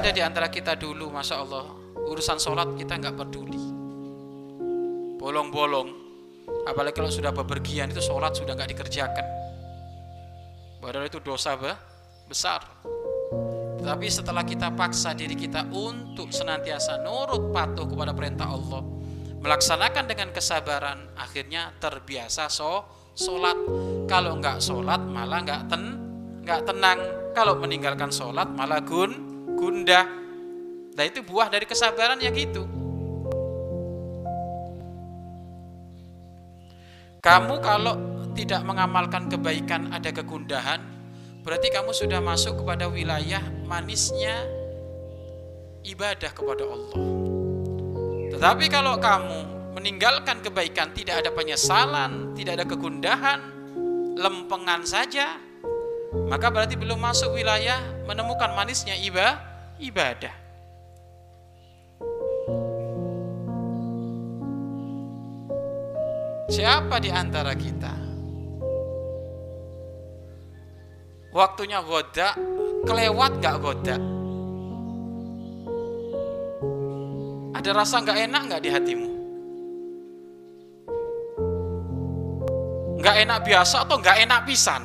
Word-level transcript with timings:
ada 0.00 0.16
di 0.16 0.24
antara 0.24 0.48
kita 0.48 0.80
dulu, 0.80 1.12
masya 1.12 1.44
Allah, 1.44 1.76
urusan 2.08 2.40
sholat 2.40 2.72
kita 2.72 2.96
nggak 2.96 3.20
peduli. 3.20 3.60
Bolong-bolong, 5.20 5.88
apalagi 6.64 6.96
kalau 6.96 7.12
sudah 7.12 7.36
bepergian 7.36 7.92
itu 7.92 8.00
sholat 8.00 8.32
sudah 8.32 8.56
nggak 8.56 8.72
dikerjakan. 8.72 9.26
Padahal 10.80 11.04
itu 11.04 11.20
dosa 11.20 11.52
besar. 12.24 12.64
Tapi 13.84 14.08
setelah 14.08 14.40
kita 14.40 14.72
paksa 14.72 15.12
diri 15.12 15.36
kita 15.36 15.68
untuk 15.68 16.32
senantiasa 16.32 17.04
nurut 17.04 17.52
patuh 17.52 17.84
kepada 17.84 18.16
perintah 18.16 18.48
Allah, 18.48 18.80
melaksanakan 19.44 20.04
dengan 20.08 20.32
kesabaran, 20.32 21.12
akhirnya 21.12 21.76
terbiasa 21.76 22.48
so 22.48 22.88
sholat. 23.12 23.56
Kalau 24.08 24.40
nggak 24.40 24.64
sholat 24.64 25.04
malah 25.04 25.44
nggak 25.44 25.62
ten 25.68 25.82
nggak 26.40 26.60
tenang. 26.64 27.00
Kalau 27.36 27.60
meninggalkan 27.60 28.08
sholat 28.08 28.48
malah 28.56 28.80
gun 28.80 29.29
gundah. 29.60 30.08
Nah 30.96 31.04
itu 31.04 31.20
buah 31.20 31.52
dari 31.52 31.68
kesabaran 31.68 32.16
ya 32.24 32.32
gitu. 32.32 32.64
Kamu 37.20 37.60
kalau 37.60 37.94
tidak 38.32 38.64
mengamalkan 38.64 39.28
kebaikan 39.28 39.92
ada 39.92 40.08
kegundahan, 40.08 40.80
berarti 41.44 41.68
kamu 41.68 41.92
sudah 41.92 42.16
masuk 42.24 42.64
kepada 42.64 42.88
wilayah 42.88 43.44
manisnya 43.68 44.40
ibadah 45.84 46.32
kepada 46.32 46.64
Allah. 46.64 46.96
Tetapi 48.32 48.64
kalau 48.72 48.96
kamu 48.96 49.38
meninggalkan 49.76 50.40
kebaikan 50.40 50.96
tidak 50.96 51.20
ada 51.20 51.30
penyesalan, 51.36 52.32
tidak 52.32 52.56
ada 52.56 52.64
kegundahan, 52.64 53.40
lempengan 54.16 54.88
saja, 54.88 55.36
maka 56.30 56.48
berarti 56.48 56.80
belum 56.80 56.96
masuk 56.96 57.36
wilayah 57.36 57.84
menemukan 58.08 58.56
manisnya 58.56 58.96
ibadah. 58.96 59.49
Siapa 66.50 67.00
di 67.00 67.08
antara 67.08 67.56
kita? 67.56 67.94
Waktunya 71.30 71.80
goda 71.80 72.34
kelewat 72.84 73.38
gak 73.38 73.56
goda 73.62 73.96
ada 77.60 77.70
rasa 77.76 78.00
gak 78.00 78.18
enak 78.18 78.42
gak 78.50 78.62
di 78.64 78.70
hatimu? 78.72 79.10
Gak 83.04 83.16
enak 83.20 83.40
biasa 83.44 83.84
atau 83.84 84.00
gak 84.00 84.16
enak 84.16 84.48
pisan? 84.48 84.82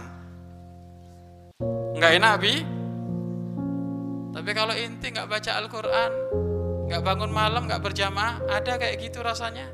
Gak 1.96 2.20
enak 2.20 2.36
bi 2.44 2.75
tapi 4.36 4.52
kalau 4.52 4.76
inti 4.76 5.16
gak 5.16 5.32
baca 5.32 5.52
Al-Quran 5.64 6.12
gak 6.92 7.02
bangun 7.02 7.32
malam 7.32 7.72
gak 7.72 7.80
berjamaah 7.80 8.44
ada 8.52 8.76
kayak 8.76 9.00
gitu 9.00 9.24
rasanya 9.24 9.72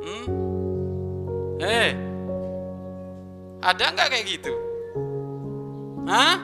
hmm? 0.00 0.26
eh 1.60 1.92
ada 3.60 3.84
nggak 3.92 4.08
kayak 4.08 4.26
gitu 4.26 4.66
Hah? 6.06 6.38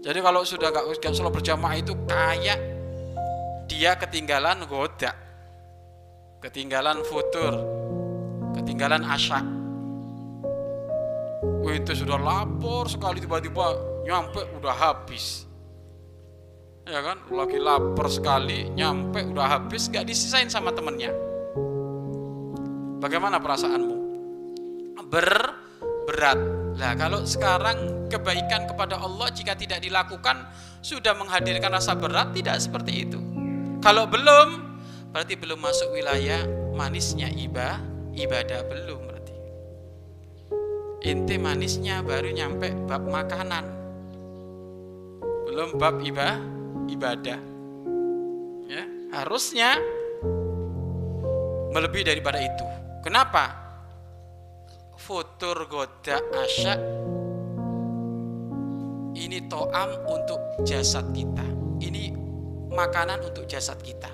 Jadi 0.00 0.18
kalau 0.24 0.40
sudah 0.40 0.72
gak 0.72 0.88
sholat 1.12 1.32
berjamaah 1.36 1.76
itu 1.76 1.92
kayak 2.08 2.56
dia 3.68 3.92
ketinggalan 4.00 4.64
goda, 4.64 5.12
ketinggalan 6.40 7.04
futur, 7.04 7.52
ketinggalan 8.56 9.04
asya. 9.04 9.44
Wih, 11.60 11.84
itu 11.84 11.92
sudah 11.92 12.16
lapor 12.16 12.88
sekali 12.88 13.20
tiba-tiba 13.20 13.76
nyampe 14.08 14.40
udah 14.56 14.72
habis. 14.72 15.44
Ya 16.88 17.04
kan, 17.04 17.28
lagi 17.28 17.60
lapar 17.60 18.08
sekali, 18.08 18.72
nyampe 18.72 19.20
udah 19.28 19.60
habis, 19.60 19.92
gak 19.92 20.08
disisain 20.08 20.48
sama 20.48 20.72
temennya. 20.72 21.12
Bagaimana 23.04 23.36
perasaanmu? 23.36 23.96
Ber 25.12 25.28
berat. 26.08 26.40
Nah, 26.80 26.96
kalau 26.96 27.20
sekarang 27.28 28.08
kebaikan 28.08 28.64
kepada 28.64 28.96
Allah 28.96 29.28
jika 29.28 29.52
tidak 29.52 29.84
dilakukan 29.84 30.48
sudah 30.80 31.12
menghadirkan 31.12 31.68
rasa 31.68 31.92
berat, 31.92 32.32
tidak 32.32 32.56
seperti 32.64 33.04
itu. 33.04 33.20
Kalau 33.84 34.08
belum, 34.08 34.48
berarti 35.12 35.36
belum 35.36 35.60
masuk 35.60 35.92
wilayah 35.92 36.48
manisnya 36.72 37.28
ibadah, 37.28 37.84
ibadah 38.16 38.60
belum 38.64 39.00
berarti. 39.04 39.34
Inti 41.04 41.36
manisnya 41.36 42.00
baru 42.00 42.32
nyampe 42.32 42.72
bab 42.88 43.04
makanan. 43.04 43.87
Belum 45.58 45.74
bab 45.74 45.98
ibadah, 45.98 46.38
ibadah. 46.86 47.38
Ya, 48.70 48.82
harusnya 49.10 49.74
melebihi 51.74 52.06
daripada 52.06 52.38
itu. 52.38 52.62
Kenapa? 53.02 53.68
futur 55.08 55.70
goda 55.70 56.18
asya 56.42 56.74
ini 59.14 59.46
to'am 59.46 60.04
untuk 60.10 60.36
jasad 60.66 61.06
kita 61.14 61.46
ini 61.80 62.10
makanan 62.74 63.22
untuk 63.22 63.46
jasad 63.46 63.78
kita 63.78 64.10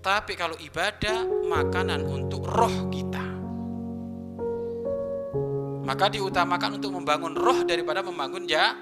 tapi 0.00 0.32
kalau 0.32 0.56
ibadah 0.58 1.22
makanan 1.44 2.02
untuk 2.08 2.48
roh 2.48 2.88
kita 2.88 3.22
maka 5.84 6.08
diutamakan 6.08 6.80
untuk 6.80 6.96
membangun 6.96 7.36
roh 7.36 7.60
daripada 7.62 8.00
membangun 8.00 8.48
ja, 8.48 8.72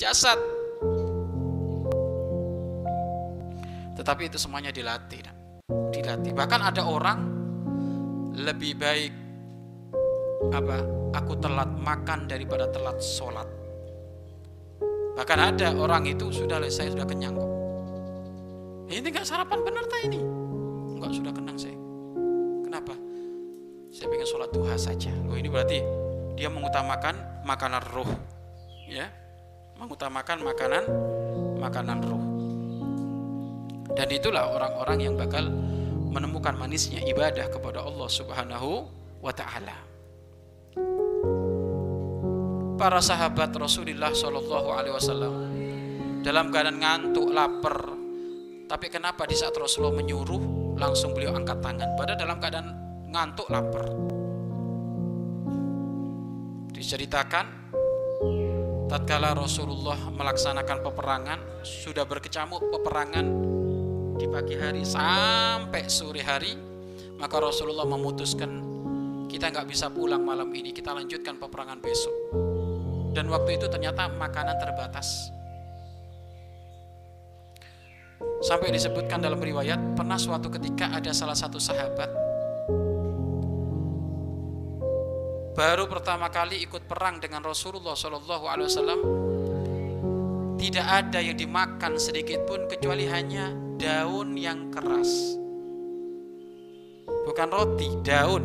jasad 0.00 0.40
tetapi 3.96 4.32
itu 4.32 4.40
semuanya 4.40 4.72
dilatih 4.72 5.42
dilatih. 5.92 6.32
Bahkan 6.32 6.60
ada 6.60 6.82
orang 6.88 7.18
lebih 8.32 8.72
baik 8.80 9.12
apa 10.52 10.82
aku 11.14 11.32
telat 11.38 11.70
makan 11.78 12.26
daripada 12.26 12.66
telat 12.72 12.98
sholat. 12.98 13.46
Bahkan 15.12 15.38
ada 15.38 15.76
orang 15.76 16.08
itu 16.08 16.32
sudah 16.32 16.58
saya 16.72 16.90
sudah 16.90 17.04
kenyang 17.04 17.36
kok. 17.36 17.50
Ini 18.92 19.06
nggak 19.08 19.24
sarapan 19.24 19.60
benar 19.60 19.84
tak 19.88 20.00
ini? 20.08 20.20
Nggak 20.98 21.12
sudah 21.12 21.32
kenyang 21.32 21.58
saya. 21.60 21.78
Kenapa? 22.64 22.94
Saya 23.92 24.06
pengen 24.08 24.28
sholat 24.28 24.50
duha 24.50 24.74
saja. 24.80 25.12
Oh 25.28 25.36
ini 25.36 25.52
berarti 25.52 25.78
dia 26.32 26.48
mengutamakan 26.48 27.44
makanan 27.44 27.84
roh 27.92 28.08
ya. 28.88 29.08
Mengutamakan 29.76 30.38
makanan 30.44 30.84
makanan 31.60 31.98
roh 32.06 32.31
dan 33.92 34.08
itulah 34.08 34.48
orang-orang 34.52 34.98
yang 35.10 35.14
bakal 35.16 35.48
menemukan 36.12 36.56
manisnya 36.56 37.00
ibadah 37.04 37.48
kepada 37.48 37.84
Allah 37.84 38.08
Subhanahu 38.08 38.88
wa 39.20 39.32
taala 39.32 39.92
para 42.82 42.98
sahabat 42.98 43.54
Rasulullah 43.54 44.10
Shallallahu 44.10 44.68
Alaihi 44.74 44.90
Wasallam 44.90 45.34
dalam 46.26 46.50
keadaan 46.50 46.82
ngantuk, 46.82 47.30
lapar, 47.30 47.94
tapi 48.66 48.90
kenapa 48.90 49.22
di 49.22 49.38
saat 49.38 49.54
Rasulullah 49.54 50.02
menyuruh 50.02 50.74
langsung 50.74 51.14
beliau 51.14 51.38
angkat 51.38 51.62
tangan? 51.62 51.94
Pada 51.94 52.18
dalam 52.18 52.42
keadaan 52.42 52.68
ngantuk, 53.06 53.46
lapar. 53.54 53.86
Diceritakan 56.74 57.46
tatkala 58.90 59.30
Rasulullah 59.38 59.98
melaksanakan 60.10 60.82
peperangan 60.82 61.38
sudah 61.62 62.02
berkecamuk 62.02 62.66
peperangan 62.66 63.26
di 64.22 64.30
pagi 64.30 64.54
hari 64.54 64.86
sampai 64.86 65.90
sore 65.90 66.22
hari 66.22 66.54
maka 67.18 67.42
Rasulullah 67.42 67.82
memutuskan 67.82 68.62
kita 69.26 69.50
nggak 69.50 69.66
bisa 69.66 69.90
pulang 69.90 70.22
malam 70.22 70.46
ini 70.54 70.70
kita 70.70 70.94
lanjutkan 70.94 71.42
peperangan 71.42 71.82
besok 71.82 72.14
dan 73.18 73.26
waktu 73.26 73.58
itu 73.58 73.66
ternyata 73.66 74.06
makanan 74.08 74.56
terbatas. 74.62 75.28
Sampai 78.46 78.70
disebutkan 78.70 79.18
dalam 79.22 79.42
riwayat 79.42 79.98
pernah 79.98 80.18
suatu 80.18 80.50
ketika 80.50 80.94
ada 80.94 81.10
salah 81.10 81.34
satu 81.34 81.58
sahabat 81.58 82.10
baru 85.58 85.90
pertama 85.90 86.30
kali 86.30 86.62
ikut 86.62 86.86
perang 86.86 87.18
dengan 87.18 87.42
Rasulullah 87.42 87.98
Shallallahu 87.98 88.44
Alaihi 88.46 88.68
Wasallam 88.70 89.00
tidak 90.62 90.86
ada 90.86 91.18
yang 91.18 91.34
dimakan 91.34 91.98
sedikit 91.98 92.46
pun 92.46 92.70
kecuali 92.70 93.06
hanya 93.10 93.71
daun 93.82 94.38
yang 94.38 94.70
keras. 94.70 95.10
Bukan 97.26 97.48
roti 97.50 97.90
daun. 98.06 98.44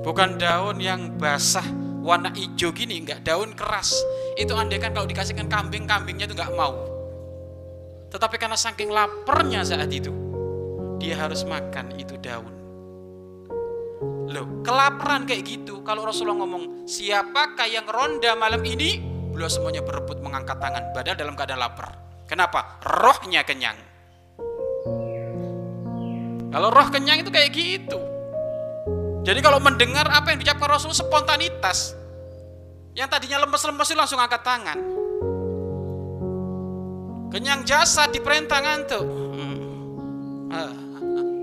Bukan 0.00 0.40
daun 0.40 0.80
yang 0.80 1.20
basah 1.20 1.64
warna 2.00 2.32
hijau 2.32 2.72
gini 2.72 3.04
enggak. 3.04 3.20
Daun 3.20 3.52
keras. 3.52 3.92
Itu 4.40 4.56
andaikan 4.56 4.96
kalau 4.96 5.04
dikasihkan 5.04 5.52
kambing 5.52 5.84
kambingnya 5.84 6.24
itu 6.24 6.40
enggak 6.40 6.56
mau. 6.56 6.72
Tetapi 8.08 8.40
karena 8.40 8.56
saking 8.56 8.88
laparnya 8.88 9.60
saat 9.60 9.92
itu 9.92 10.12
dia 10.96 11.20
harus 11.20 11.44
makan 11.44 12.00
itu 12.00 12.16
daun. 12.16 12.52
Loh, 14.32 14.64
kelaparan 14.64 15.28
kayak 15.28 15.44
gitu. 15.44 15.84
Kalau 15.84 16.08
Rasulullah 16.08 16.40
ngomong, 16.40 16.88
siapakah 16.88 17.68
yang 17.68 17.84
ronda 17.84 18.32
malam 18.32 18.64
ini? 18.64 19.13
Beliau 19.34 19.50
semuanya 19.50 19.82
berebut 19.82 20.22
mengangkat 20.22 20.62
tangan. 20.62 20.94
Padahal 20.94 21.18
dalam 21.18 21.34
keadaan 21.34 21.58
lapar. 21.58 21.90
Kenapa? 22.30 22.78
Rohnya 22.86 23.42
kenyang. 23.42 23.76
Kalau 26.54 26.70
roh 26.70 26.88
kenyang 26.94 27.18
itu 27.18 27.34
kayak 27.34 27.50
gitu. 27.50 27.98
Jadi 29.26 29.42
kalau 29.42 29.58
mendengar 29.58 30.06
apa 30.06 30.30
yang 30.30 30.38
diucapkan 30.38 30.70
Rasul 30.70 30.94
spontanitas. 30.94 31.98
Yang 32.94 33.08
tadinya 33.10 33.42
lemes-lemes 33.42 33.90
itu 33.90 33.98
langsung 33.98 34.22
angkat 34.22 34.46
tangan. 34.46 34.78
Kenyang 37.34 37.66
jasa 37.66 38.06
diperintah 38.06 38.60
ngantuk. 38.62 39.02
Hmm. 39.02 39.58
Ah, 40.54 40.70
ah, 40.70 40.70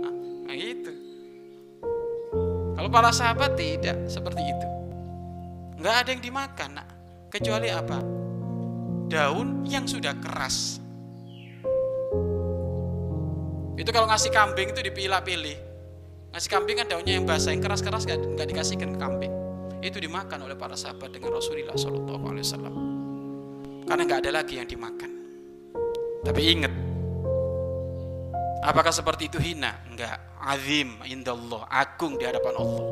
ah, 0.08 0.14
nah, 0.48 0.56
gitu. 0.56 0.92
Kalau 2.80 2.88
para 2.88 3.12
sahabat 3.12 3.60
tidak 3.60 4.08
seperti 4.08 4.48
itu. 4.48 4.68
Nggak 5.84 5.96
ada 6.08 6.10
yang 6.16 6.24
dimakan, 6.24 6.70
nak. 6.80 6.91
Kecuali 7.32 7.72
apa? 7.72 8.04
Daun 9.08 9.64
yang 9.64 9.88
sudah 9.88 10.12
keras. 10.20 10.84
Itu 13.80 13.90
kalau 13.90 14.12
ngasih 14.12 14.30
kambing 14.30 14.76
itu 14.76 14.84
dipilah-pilih. 14.84 15.58
Ngasih 16.36 16.50
kambing 16.52 16.84
kan 16.84 16.88
daunnya 16.92 17.18
yang 17.18 17.26
basah, 17.26 17.56
yang 17.56 17.64
keras-keras 17.64 18.04
nggak, 18.06 18.20
nggak 18.38 18.48
dikasihkan 18.52 18.96
ke 18.96 19.00
kambing. 19.00 19.34
Itu 19.82 19.98
dimakan 19.98 20.46
oleh 20.46 20.54
para 20.60 20.78
sahabat 20.78 21.10
dengan 21.10 21.34
Rasulullah 21.34 21.74
Shallallahu 21.74 22.24
Alaihi 22.30 22.46
Wasallam. 22.46 22.76
Karena 23.90 24.02
nggak 24.06 24.20
ada 24.28 24.32
lagi 24.44 24.54
yang 24.62 24.70
dimakan. 24.70 25.12
Tapi 26.22 26.42
ingat, 26.54 26.74
apakah 28.62 28.94
seperti 28.94 29.28
itu 29.32 29.42
hina? 29.42 29.74
Enggak. 29.90 30.22
Azim 30.38 31.02
indallah, 31.10 31.66
agung 31.68 32.22
di 32.22 32.24
hadapan 32.30 32.54
Allah. 32.62 32.86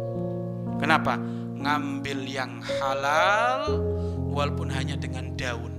Kenapa? 0.81 1.13
Ngambil 1.59 2.19
yang 2.25 2.61
halal 2.65 3.98
walaupun 4.39 4.71
hanya 4.71 4.95
dengan 4.95 5.35
daun 5.35 5.78